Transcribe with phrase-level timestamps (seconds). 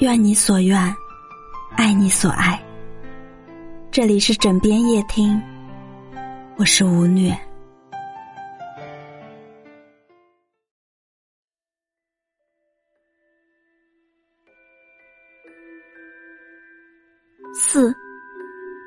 [0.00, 0.96] 愿你所愿，
[1.76, 2.58] 爱你所爱。
[3.90, 5.38] 这里是枕边夜听，
[6.56, 7.38] 我是吴虐。
[17.54, 17.94] 四，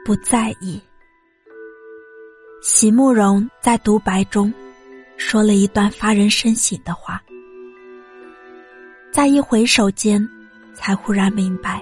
[0.03, 0.81] 不在意。
[2.63, 4.51] 席慕容在独白中
[5.15, 7.21] 说了一段发人深省的话，
[9.11, 10.27] 在一回首间，
[10.73, 11.81] 才忽然明白，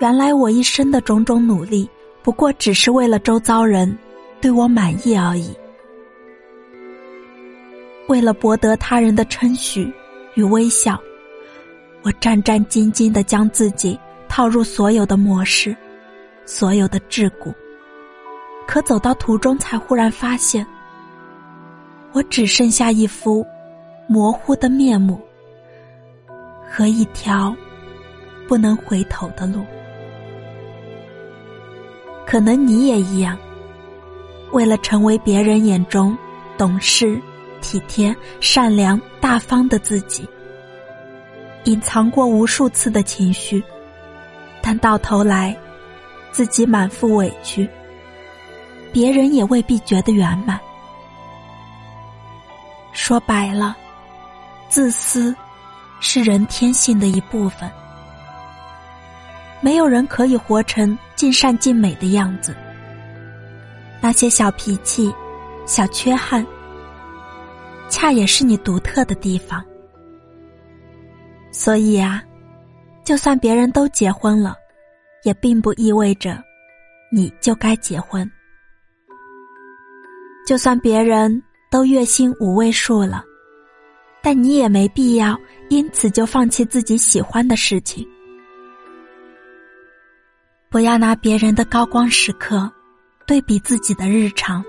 [0.00, 1.88] 原来我一生的种种努力，
[2.22, 3.96] 不过只是为了周遭人
[4.40, 5.54] 对我满意而已，
[8.08, 9.92] 为了博得他人的称许
[10.34, 11.00] 与微笑，
[12.02, 15.76] 我战战兢兢的将自己套入所有的模式，
[16.46, 17.54] 所有的桎梏。
[18.66, 20.66] 可走到途中，才忽然发现，
[22.12, 23.44] 我只剩下一副
[24.08, 25.20] 模糊的面目
[26.70, 27.54] 和一条
[28.46, 29.66] 不能回头的路。
[32.24, 33.36] 可能你也一样，
[34.52, 36.16] 为了成为别人眼中
[36.56, 37.20] 懂事、
[37.60, 40.28] 体贴、善良、大方的自己，
[41.64, 43.60] 隐藏过无数次的情绪，
[44.62, 45.56] 但到头来，
[46.30, 47.68] 自己满腹委屈。
[48.92, 50.58] 别人也未必觉得圆满。
[52.92, 53.76] 说白了，
[54.68, 55.34] 自私
[56.00, 57.70] 是人天性的一部分。
[59.60, 62.56] 没有人可以活成尽善尽美的样子。
[64.00, 65.14] 那些小脾气、
[65.66, 66.44] 小缺憾，
[67.90, 69.62] 恰也是你独特的地方。
[71.52, 72.22] 所以啊，
[73.04, 74.56] 就算别人都结婚了，
[75.24, 76.42] 也并不意味着
[77.12, 78.28] 你就该结婚。
[80.46, 83.22] 就算别人都月薪五位数了，
[84.22, 88.06] 但你也没必要因此就放弃自己喜欢的事情。
[90.68, 92.70] 不要拿别人的高光时刻
[93.26, 94.64] 对比自己的日常。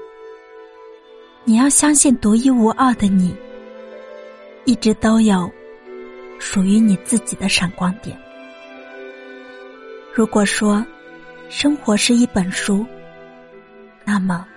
[1.43, 3.35] 你要相信独一无二的你，
[4.65, 5.51] 一直都有
[6.39, 8.19] 属于你自己的闪光点。
[10.13, 10.85] 如果说
[11.49, 12.85] 生活是一本书，
[14.05, 14.47] 那么。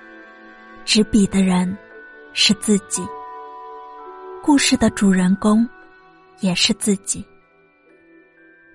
[0.87, 1.75] 执笔的人
[2.34, 3.03] 是自己，
[4.44, 5.66] 故事的主人公
[6.41, 7.25] 也是自己。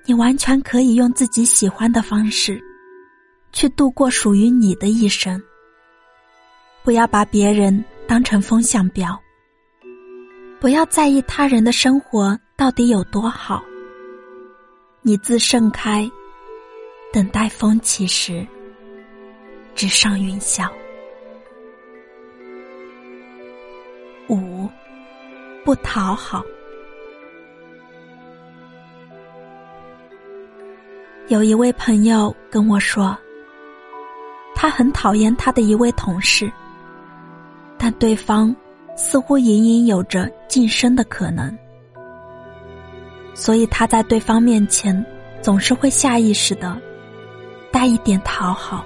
[0.04, 2.60] 你完全可以用自己喜欢的方式，
[3.52, 5.40] 去度过属于你的一生。
[6.84, 9.16] 不要把别人当成风向标，
[10.60, 13.64] 不要在意他人的生活到底有多好。
[15.04, 16.10] 你自盛开，
[17.14, 18.44] 等待风起时，
[19.76, 20.68] 直上云霄。
[25.64, 26.44] 不讨好。
[31.28, 33.16] 有一位朋友跟我说，
[34.56, 36.52] 他很讨厌他的一位同事，
[37.78, 38.56] 但对方
[38.96, 41.56] 似乎隐隐有着晋升的可能，
[43.36, 45.06] 所以他在对方面前
[45.42, 46.82] 总是会下意识的
[47.72, 48.84] 带一点讨好，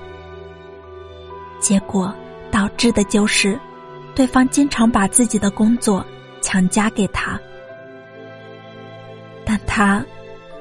[1.59, 2.13] 结果
[2.51, 3.57] 导致的就是。
[4.15, 6.05] 对方经常把自己的工作
[6.43, 7.39] 强加给他，
[9.43, 10.05] 但他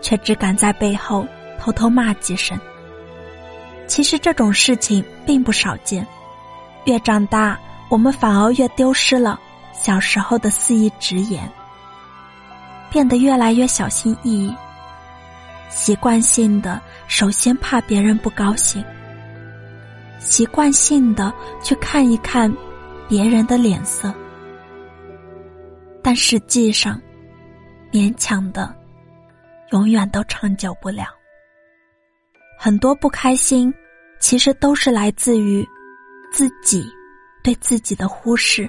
[0.01, 1.27] 却只敢在背后
[1.59, 2.59] 偷偷骂几声。
[3.87, 6.07] 其实这种事情并不少见，
[6.87, 7.59] 越长大，
[7.91, 9.39] 我们反而越丢失了
[9.75, 11.51] 小时候的肆意直言，
[12.89, 14.55] 变得越来越小心翼翼，
[15.69, 18.83] 习惯性的首先怕别人不高兴，
[20.21, 22.51] 习惯性的去看一看。
[23.09, 24.15] 别人的脸色，
[26.03, 27.01] 但实际上，
[27.93, 28.75] 勉强的，
[29.71, 31.07] 永远都长久不了。
[32.59, 33.73] 很多不开心，
[34.19, 35.67] 其实都是来自于
[36.33, 36.85] 自己
[37.43, 38.69] 对自己的忽视。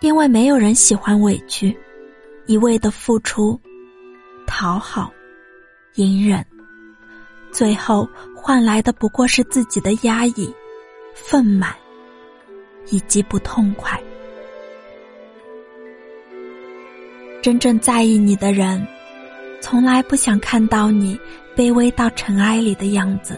[0.00, 1.76] 因为没有人喜欢委屈，
[2.46, 3.60] 一味的付出、
[4.46, 5.12] 讨好、
[5.96, 6.44] 隐忍，
[7.50, 10.54] 最后换来的不过是自己的压抑、
[11.14, 11.74] 愤满。
[12.90, 14.02] 以及不痛快。
[17.40, 18.86] 真正在意你的人，
[19.60, 21.18] 从来不想看到你
[21.56, 23.34] 卑微到尘埃里的样子；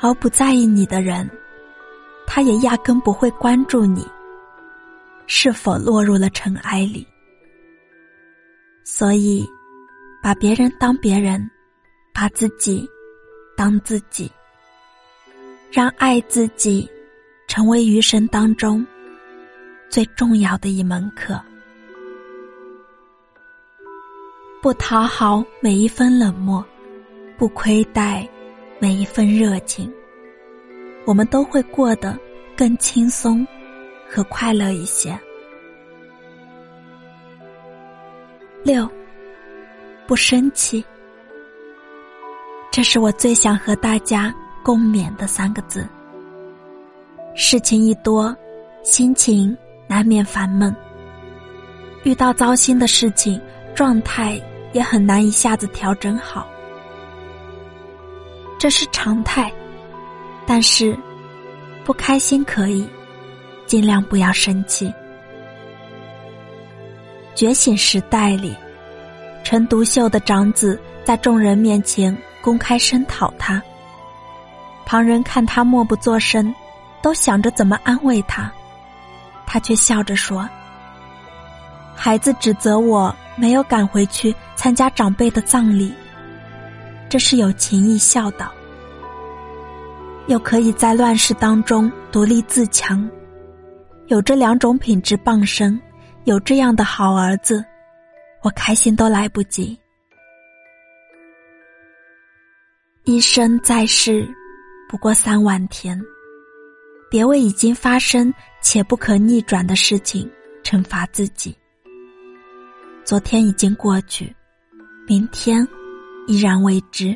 [0.00, 1.28] 而不在意你的人，
[2.26, 4.06] 他也压根不会关注你
[5.26, 7.06] 是否落入了尘埃里。
[8.84, 9.44] 所以，
[10.22, 11.50] 把别人当别人，
[12.12, 12.88] 把自己
[13.56, 14.30] 当自己，
[15.70, 16.88] 让爱自己。
[17.46, 18.84] 成为余生当中
[19.88, 21.40] 最重要的一门课。
[24.64, 26.64] 不讨好每一分冷漠，
[27.36, 28.26] 不亏待
[28.78, 29.92] 每一份热情，
[31.04, 32.18] 我们都会过得
[32.56, 33.46] 更轻松
[34.08, 35.14] 和快乐一些。
[38.62, 38.88] 六，
[40.06, 40.82] 不生气，
[42.72, 45.86] 这是我最想和大家共勉的三个字。
[47.34, 48.34] 事情一多，
[48.82, 49.54] 心情
[49.86, 50.74] 难免烦闷，
[52.02, 53.38] 遇到糟心的事情，
[53.74, 54.40] 状态。
[54.74, 56.46] 也很难一下子调整好，
[58.58, 59.50] 这是常态。
[60.46, 60.94] 但是，
[61.84, 62.86] 不开心可以，
[63.66, 64.92] 尽量不要生气。
[67.34, 68.54] 觉醒时代里，
[69.42, 73.62] 陈独秀的长子在众人面前公开声讨他，
[74.84, 76.54] 旁人看他默不作声，
[77.00, 78.52] 都想着怎么安慰他，
[79.46, 80.46] 他却笑着说
[81.94, 85.92] ：“孩子指责我。”没有赶回去参加长辈的葬礼，
[87.08, 88.52] 这是有情义孝道，
[90.28, 93.08] 又可以在乱世当中独立自强，
[94.06, 95.80] 有这两种品质傍身，
[96.24, 97.64] 有这样的好儿子，
[98.42, 99.78] 我开心都来不及。
[103.04, 104.26] 一生在世，
[104.88, 106.00] 不过三万天，
[107.10, 108.32] 别为已经发生
[108.62, 110.30] 且不可逆转的事情
[110.62, 111.54] 惩罚自己。
[113.04, 114.34] 昨天已经过去，
[115.06, 115.66] 明天
[116.26, 117.14] 依然未知。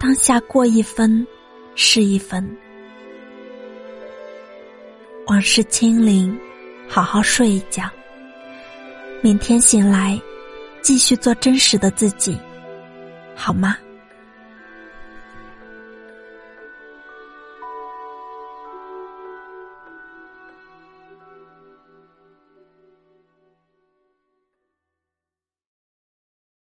[0.00, 1.26] 当下过一分
[1.74, 2.56] 是一分，
[5.26, 6.34] 往事清零，
[6.88, 7.82] 好好睡一觉。
[9.22, 10.18] 明天醒来，
[10.80, 12.34] 继续做真实的自己，
[13.36, 13.76] 好吗？